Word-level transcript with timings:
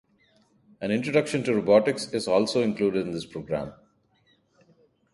An 0.81 0.89
introduction 0.89 1.43
to 1.43 1.53
robotics 1.53 2.11
is 2.11 2.27
also 2.27 2.63
included 2.63 3.05
in 3.05 3.11
this 3.13 3.27
program. 3.27 3.71